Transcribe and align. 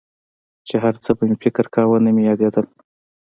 چې 0.67 0.75
هرڅه 0.83 1.09
به 1.17 1.23
مې 1.29 1.35
فکر 1.43 1.65
کاوه 1.75 1.97
نه 2.05 2.11
مې 2.15 2.23
رايادېدل. 2.25 2.65